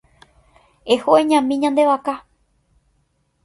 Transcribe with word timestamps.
Eho 0.93 1.09
eñami 1.21 1.55
ñande 1.61 1.83
vaka. 1.89 2.15